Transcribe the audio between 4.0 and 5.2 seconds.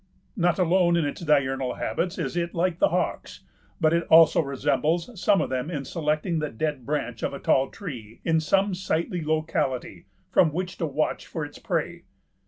also resembles